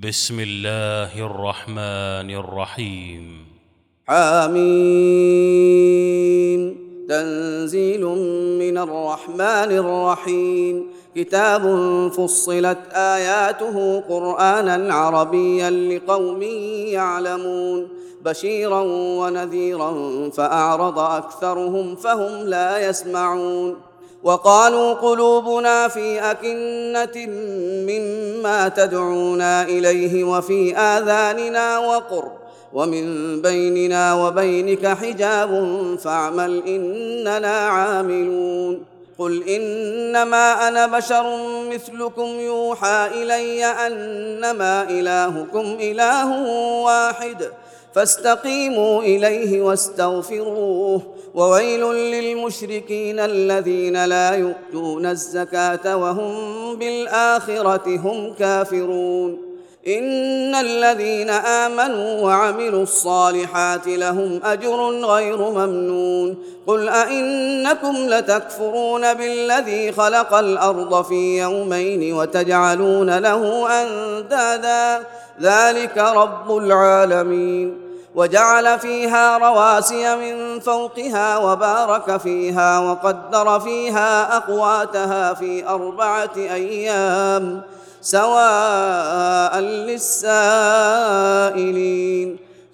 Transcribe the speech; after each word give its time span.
بسم 0.00 0.40
الله 0.40 1.26
الرحمن 1.26 2.30
الرحيم. 2.30 3.46
حميم 4.08 4.62
تنزيل 7.08 8.04
من 8.58 8.78
الرحمن 8.78 9.70
الرحيم. 9.72 10.86
كتاب 11.16 11.62
فصلت 12.08 12.78
آياته 12.92 14.00
قرآنا 14.00 14.94
عربيا 14.94 15.70
لقوم 15.70 16.42
يعلمون. 16.92 17.88
بشيرا 18.24 18.80
ونذيرا 19.20 20.30
فأعرض 20.30 20.98
أكثرهم 20.98 21.96
فهم 21.96 22.46
لا 22.46 22.88
يسمعون. 22.88 23.76
وقالوا 24.22 24.92
قلوبنا 24.94 25.88
في 25.88 26.20
أكنة 26.20 27.26
مما 27.90 28.68
تدعونا 28.68 29.62
إليه 29.62 30.24
وفي 30.24 30.76
آذاننا 30.76 31.78
وقر 31.78 32.32
ومن 32.72 33.42
بيننا 33.42 34.14
وبينك 34.14 34.86
حجاب 34.86 35.50
فاعمل 36.04 36.62
إننا 36.66 37.56
عاملون 37.56 38.84
قل 39.18 39.48
إنما 39.48 40.68
أنا 40.68 40.86
بشر 40.86 41.24
مثلكم 41.70 42.22
يوحى 42.40 43.08
إلي 43.14 43.64
أنما 43.64 44.82
إلهكم 44.82 45.76
إله 45.80 46.46
واحد 46.82 47.50
فاستقيموا 47.94 49.02
إليه 49.02 49.62
واستغفروه 49.62 51.02
وويل 51.34 51.94
للمشركين 51.94 53.20
الذين 53.20 54.04
لا 54.04 54.34
يؤتون 54.34 55.06
الزكاة 55.06 55.96
وهم 55.96 56.34
بالآخرة 56.76 57.96
هم 57.96 58.34
كافرون. 58.38 59.38
إن 59.88 60.54
الذين 60.54 61.30
آمنوا 61.30 62.20
وعملوا 62.20 62.82
الصالحات 62.82 63.86
لهم 63.86 64.40
أجر 64.44 64.90
غير 64.90 65.36
ممنون. 65.36 66.36
قل 66.66 66.88
أئنكم 66.88 67.96
لتكفرون 67.96 69.14
بالذي 69.14 69.92
خلق 69.92 70.34
الأرض 70.34 71.04
في 71.04 71.38
يومين 71.38 72.14
وتجعلون 72.14 73.18
له 73.18 73.68
أندادا. 73.82 75.06
ذلك 75.42 75.98
رب 75.98 76.56
العالمين. 76.56 77.81
وجعل 78.14 78.78
فيها 78.78 79.38
رواسي 79.38 80.16
من 80.16 80.60
فوقها 80.60 81.38
وبارك 81.38 82.16
فيها 82.16 82.78
وقدر 82.78 83.60
فيها 83.60 84.36
أقواتها 84.36 85.34
في 85.34 85.68
أربعة 85.68 86.30
أيام 86.36 87.62
سواء 88.00 89.58
للسائلين. 89.58 90.92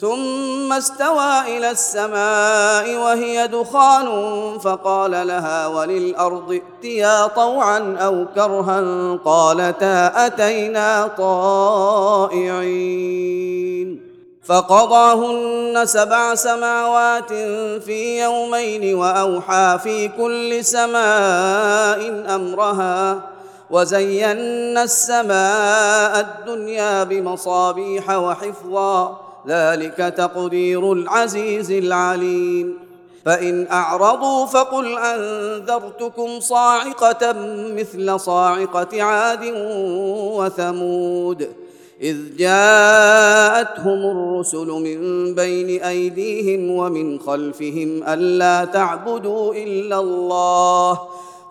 ثم 0.00 0.72
استوى 0.72 1.40
إلى 1.56 1.70
السماء 1.70 2.96
وهي 2.96 3.46
دخان 3.46 4.08
فقال 4.58 5.10
لها 5.26 5.66
وللأرض 5.66 6.60
ائتيا 6.60 7.26
طوعا 7.26 7.96
أو 8.00 8.26
كرها 8.34 9.18
قالتا 9.24 10.26
أتينا 10.26 11.06
طائعين. 11.18 12.86
فقضاهن 14.46 15.82
سبع 15.84 16.34
سماوات 16.34 17.32
في 17.82 18.22
يومين 18.22 18.94
وأوحى 18.94 19.78
في 19.82 20.08
كل 20.08 20.64
سماء 20.64 22.24
أمرها 22.34 23.20
وزينا 23.70 24.82
السماء 24.82 26.20
الدنيا 26.20 27.04
بمصابيح 27.04 28.10
وحفظا 28.10 29.20
ذلك 29.48 29.96
تقدير 29.96 30.92
العزيز 30.92 31.70
العليم. 31.70 32.78
فإن 33.24 33.66
أعرضوا 33.72 34.46
فقل 34.46 34.98
أنذرتكم 34.98 36.40
صاعقة 36.40 37.32
مثل 37.76 38.20
صاعقة 38.20 39.02
عاد 39.02 39.52
وثمود. 40.38 41.65
إذ 42.02 42.36
جاءتهم 42.36 44.00
الرسل 44.10 44.66
من 44.66 45.34
بين 45.34 45.82
أيديهم 45.82 46.70
ومن 46.70 47.20
خلفهم 47.20 48.02
ألا 48.08 48.64
تعبدوا 48.64 49.54
إلا 49.54 50.00
الله. 50.00 51.00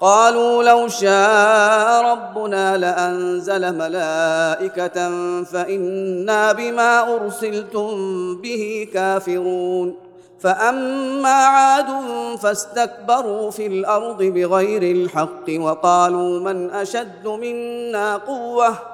قالوا 0.00 0.62
لو 0.62 0.88
شاء 0.88 2.04
ربنا 2.12 2.76
لأنزل 2.76 3.74
ملائكة 3.78 5.10
فإنا 5.44 6.52
بما 6.52 7.14
أرسلتم 7.16 7.94
به 8.36 8.88
كافرون. 8.92 9.96
فأما 10.40 11.28
عاد 11.28 11.86
فاستكبروا 12.42 13.50
في 13.50 13.66
الأرض 13.66 14.22
بغير 14.22 14.82
الحق 14.82 15.48
وقالوا 15.48 16.40
من 16.40 16.70
أشد 16.70 17.26
منا 17.26 18.16
قوة. 18.16 18.93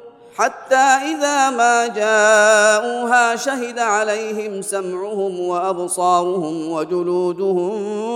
حتى 0.35 0.75
إذا 0.75 1.49
ما 1.49 1.87
جاءوها 1.87 3.35
شهد 3.35 3.79
عليهم 3.79 4.61
سمعهم 4.61 5.39
وأبصارهم 5.39 6.71
وجلودهم 6.71 7.71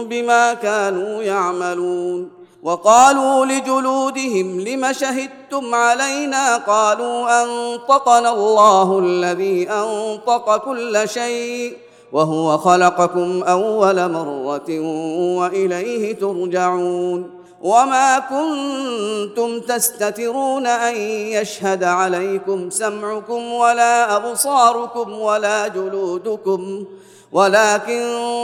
بما 0.08 0.54
كانوا 0.54 1.24
يعملون. 1.24 2.30
وقالوا 2.64 3.46
لجلودهم 3.46 4.60
لم 4.60 4.94
شهدتم 4.94 5.76
علينا؟ 5.76 6.58
قالوا 6.58 7.44
أنطقنا 7.44 8.34
الله 8.34 9.00
الذي 9.00 9.70
أنطق 9.70 10.58
كل 10.58 11.10
شيء 11.10 11.78
وهو 12.12 12.58
خلقكم 12.58 13.44
أول 13.44 14.12
مرة 14.12 14.80
وإليه 15.40 16.16
ترجعون. 16.16 17.35
وما 17.62 18.20
كنتم 18.20 19.60
تستترون 19.60 20.68
ان 20.68 20.96
يشهد 21.32 21.84
عليكم 21.84 22.70
سمعكم 22.70 23.54
ولا 23.54 24.16
ابصاركم 24.16 25.20
ولا 25.20 25.68
جلودكم 25.68 26.86
ولكن 27.32 28.02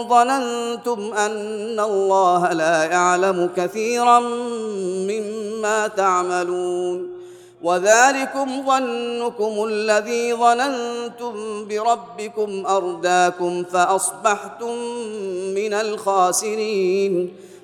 ظننتم 0.09 1.13
ان 1.13 1.79
الله 1.79 2.53
لا 2.53 2.83
يعلم 2.83 3.49
كثيرا 3.55 4.19
مما 5.09 5.87
تعملون 5.87 7.21
وذلكم 7.63 8.65
ظنكم 8.67 9.63
الذي 9.67 10.33
ظننتم 10.33 11.67
بربكم 11.67 12.65
ارداكم 12.65 13.63
فاصبحتم 13.63 14.75
من 15.55 15.73
الخاسرين 15.73 17.33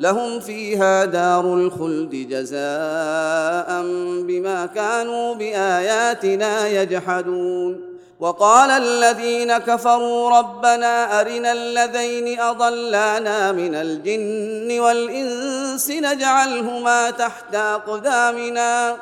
لهم 0.00 0.40
فيها 0.40 1.04
دار 1.04 1.54
الخلد 1.54 2.10
جزاء 2.10 3.82
بما 4.26 4.68
كانوا 4.74 5.34
بآياتنا 5.34 6.68
يجحدون. 6.68 7.90
وقال 8.20 8.70
الذين 8.70 9.58
كفروا 9.58 10.38
ربنا 10.38 11.20
أرنا 11.20 11.52
الذين 11.52 12.40
أضلانا 12.40 13.52
من 13.52 13.74
الجن 13.74 14.80
والإنس 14.80 15.90
نجعلهما 15.90 17.10
تحت 17.10 17.54
أقدامنا 17.54 18.96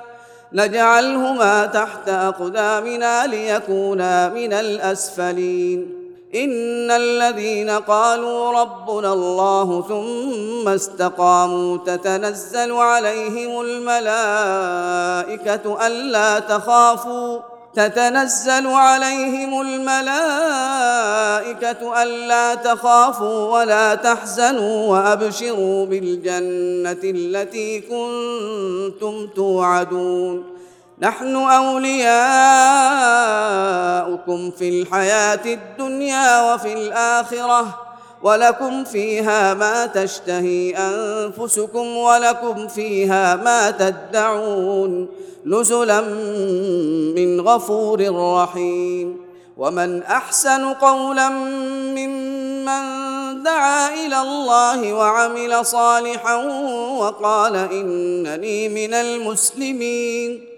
نجعلهما 0.52 1.66
تحت 1.66 2.08
أقدامنا 2.08 3.26
ليكونا 3.26 4.28
من 4.28 4.52
الأسفلين. 4.52 5.97
ان 6.34 6.90
الذين 6.90 7.70
قالوا 7.70 8.60
ربنا 8.60 9.12
الله 9.12 9.84
ثم 9.88 10.69
استقاموا 10.69 11.78
تتنزل 11.86 12.72
عليهم 12.72 13.60
الملائكه 13.60 14.26
الا 15.86 16.38
تخافوا 16.38 17.38
تتنزل 17.75 18.66
عليهم 18.66 19.60
الملائكه 19.60 20.02
الا 22.02 22.54
تخافوا 22.54 23.58
ولا 23.58 23.94
تحزنوا 23.94 24.86
وابشروا 24.88 25.86
بالجنه 25.86 27.00
التي 27.04 27.81
كنتم 27.81 29.28
توعدون 29.36 30.57
نحن 31.02 31.36
أولياؤكم 31.36 32.10
في 34.50 34.68
الحياة 34.68 35.40
الدنيا 35.46 36.54
وفي 36.54 36.72
الآخرة 36.72 37.80
ولكم 38.22 38.84
فيها 38.84 39.54
ما 39.54 39.86
تشتهي 39.86 40.74
أنفسكم 40.76 41.96
ولكم 41.96 42.68
فيها 42.68 43.36
ما 43.36 43.70
تدعون. 43.70 45.08
نزلا 45.46 46.00
من 47.16 47.40
غفور 47.40 48.06
رحيم. 48.10 49.16
ومن 49.56 50.02
أحسن 50.02 50.64
قولا 50.64 51.28
ممن 51.28 52.82
دعا 53.42 53.94
إلى 54.06 54.20
الله 54.20 54.92
وعمل 54.92 55.66
صالحا 55.66 56.34
وقال 56.98 57.56
إنني 57.56 58.68
من 58.68 58.94
المسلمين. 58.94 60.57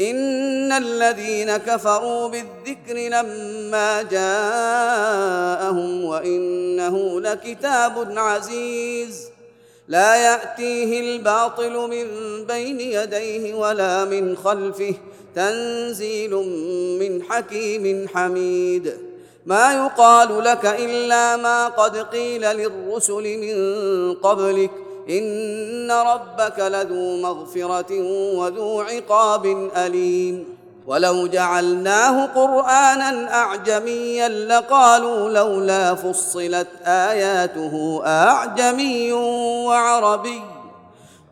إن 0.00 0.72
الذين 0.72 1.56
كفروا 1.56 2.28
بالذكر 2.28 2.94
لما 2.94 4.02
جاءهم 4.02 6.04
وإنه 6.04 7.20
لكتاب 7.20 8.18
عزيز. 8.18 9.28
لا 9.88 10.16
يأتيه 10.16 11.00
الباطل 11.00 11.72
من 11.72 12.06
بين 12.46 12.80
يديه 12.80 13.54
ولا 13.54 14.04
من 14.04 14.36
خلفه 14.36 14.94
تنزيل 15.34 16.34
من 17.00 17.22
حكيم 17.22 18.08
حميد. 18.14 18.96
ما 19.46 19.72
يقال 19.72 20.44
لك 20.44 20.66
إلا 20.66 21.36
ما 21.36 21.68
قد 21.68 21.96
قيل 21.96 22.40
للرسل 22.40 23.38
من 23.38 24.14
قبلك 24.14 24.70
إن 25.08 25.90
ربك 25.90 26.58
لذو 26.58 27.16
مغفرة 27.16 28.00
وذو 28.36 28.80
عقاب 28.80 29.70
أليم. 29.76 30.56
ولو 30.86 31.26
جعلناه 31.26 32.26
قرآنا 32.26 33.34
أعجميا 33.34 34.28
لقالوا 34.28 35.30
لولا 35.30 35.94
فصلت 35.94 36.68
آياته 36.86 38.02
أعجمي 38.06 39.12
وعربي. 39.12 40.42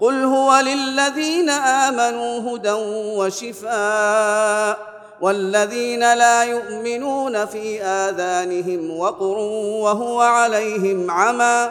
قل 0.00 0.24
هو 0.24 0.60
للذين 0.60 1.50
آمنوا 1.50 2.56
هدى 2.56 2.72
وشفاء 3.18 4.78
والذين 5.20 6.14
لا 6.14 6.42
يؤمنون 6.44 7.46
في 7.46 7.82
آذانهم 7.82 8.98
وقر 8.98 9.38
وهو 9.84 10.20
عليهم 10.20 11.10
عمى. 11.10 11.70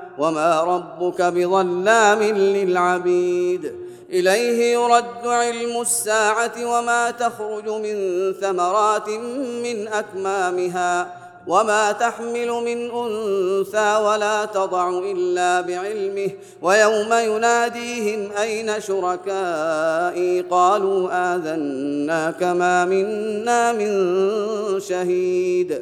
وما 0.21 0.61
ربك 0.61 1.21
بظلام 1.21 2.23
للعبيد 2.23 3.73
اليه 4.09 4.73
يرد 4.73 5.27
علم 5.27 5.81
الساعة 5.81 6.53
وما 6.65 7.11
تخرج 7.11 7.69
من 7.69 7.95
ثمرات 8.41 9.09
من 9.63 9.87
اكمامها 9.87 11.21
وما 11.47 11.91
تحمل 11.91 12.47
من 12.51 12.91
انثى 12.91 13.95
ولا 13.95 14.45
تضع 14.45 14.89
الا 14.89 15.61
بعلمه 15.61 16.29
ويوم 16.61 17.13
يناديهم 17.13 18.31
اين 18.41 18.81
شركائي 18.81 20.41
قالوا 20.41 21.09
اذنا 21.35 22.31
كما 22.31 22.85
منا 22.85 23.71
من 23.71 23.89
شهيد 24.79 25.81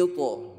niyo 0.00 0.08
po 0.16 0.49